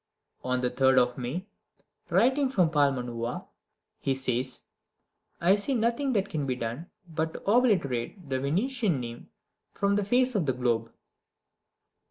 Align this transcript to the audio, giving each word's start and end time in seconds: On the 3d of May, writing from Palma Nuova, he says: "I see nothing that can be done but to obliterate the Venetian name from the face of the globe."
On 0.43 0.61
the 0.61 0.71
3d 0.71 0.97
of 0.97 1.15
May, 1.19 1.45
writing 2.09 2.49
from 2.49 2.71
Palma 2.71 3.03
Nuova, 3.03 3.45
he 3.99 4.15
says: 4.15 4.63
"I 5.39 5.55
see 5.55 5.75
nothing 5.75 6.13
that 6.13 6.27
can 6.27 6.47
be 6.47 6.55
done 6.55 6.89
but 7.07 7.35
to 7.35 7.43
obliterate 7.43 8.27
the 8.27 8.39
Venetian 8.39 8.99
name 8.99 9.29
from 9.75 9.95
the 9.97 10.03
face 10.03 10.33
of 10.33 10.47
the 10.47 10.53
globe." 10.53 10.91